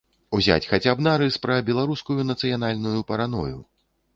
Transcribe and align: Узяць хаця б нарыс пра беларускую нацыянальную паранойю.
Узяць 0.37 0.69
хаця 0.69 0.93
б 1.01 1.05
нарыс 1.07 1.37
пра 1.45 1.59
беларускую 1.69 2.21
нацыянальную 2.33 2.99
паранойю. 3.13 3.61